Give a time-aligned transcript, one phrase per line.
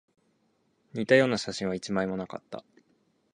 [0.95, 2.63] 似たような写真は一枚もなかった